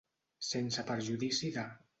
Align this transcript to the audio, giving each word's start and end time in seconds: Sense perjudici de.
Sense 0.47 0.85
perjudici 0.89 1.55
de. 1.59 1.71